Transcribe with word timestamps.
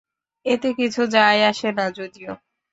এতে 0.45 0.69
কিছু 0.73 1.01
যায় 1.15 1.41
আসে 1.49 1.69
না 1.71 1.85
যদিও। 1.97 2.31